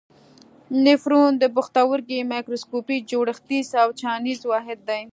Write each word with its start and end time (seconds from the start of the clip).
نفرون 0.85 1.31
د 1.37 1.43
پښتورګي 1.55 2.19
میکروسکوپي 2.31 2.97
جوړښتیز 3.09 3.67
او 3.81 3.89
چاڼیز 3.99 4.39
واحد 4.51 4.79
دی. 4.89 5.01